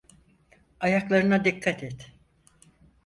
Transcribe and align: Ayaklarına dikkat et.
Ayaklarına 0.79 1.45
dikkat 1.45 1.83
et. 1.83 2.11